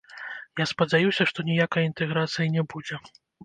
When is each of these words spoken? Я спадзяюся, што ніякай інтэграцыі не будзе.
Я 0.61 0.65
спадзяюся, 0.71 1.29
што 1.33 1.47
ніякай 1.51 1.87
інтэграцыі 1.91 2.53
не 2.59 2.69
будзе. 2.77 3.03